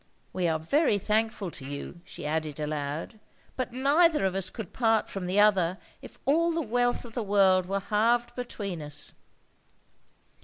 [0.33, 3.19] We are very thankful to you," she added aloud;
[3.55, 7.21] "but neither of us could part from the other if all the wealth of the
[7.21, 9.13] world were halved between us."